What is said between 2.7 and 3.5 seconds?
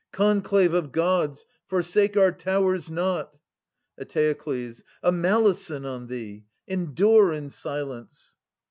not!